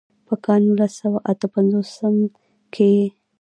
پۀ 0.27 0.33
کال 0.43 0.61
نولس 0.67 0.93
سوه 1.01 1.17
اتۀ 1.31 1.47
پنځوستم 1.53 2.15
کښې 2.73 2.87
ئې 2.97 3.07